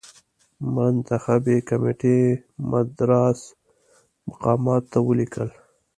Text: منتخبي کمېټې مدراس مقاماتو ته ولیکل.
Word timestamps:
منتخبي 0.73 1.57
کمېټې 1.69 2.17
مدراس 2.69 3.39
مقاماتو 4.27 4.87
ته 4.91 4.97
ولیکل. 5.07 5.49